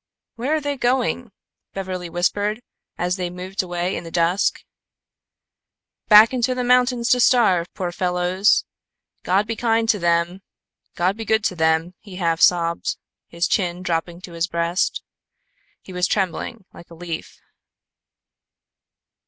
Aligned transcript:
"Where 0.33 0.55
are 0.55 0.59
they 0.59 0.77
going?" 0.77 1.31
Beverly 1.75 2.09
whispered, 2.09 2.63
as 2.97 3.17
they 3.17 3.29
moved 3.29 3.61
away 3.61 3.95
in 3.95 4.03
the 4.03 4.09
dusk. 4.09 4.63
"Back 6.07 6.33
into 6.33 6.55
the 6.55 6.63
mountains 6.63 7.07
to 7.09 7.19
starve, 7.19 7.71
poor 7.75 7.91
fellows. 7.91 8.65
God 9.21 9.45
be 9.45 9.55
kind 9.55 9.87
to 9.89 9.99
them, 9.99 10.41
God 10.95 11.17
be 11.17 11.23
good 11.23 11.43
to 11.43 11.55
them," 11.55 11.93
he 11.99 12.15
half 12.15 12.41
sobbed, 12.41 12.97
his 13.27 13.47
chin 13.47 13.83
dropping 13.83 14.21
to 14.21 14.33
his 14.33 14.47
breast. 14.47 15.03
He 15.83 15.93
was 15.93 16.07
trembling 16.07 16.65
like 16.73 16.89
a 16.89 16.95
leaf. 16.95 17.39